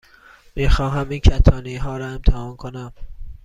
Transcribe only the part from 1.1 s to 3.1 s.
کتانی ها را امتحان کنم.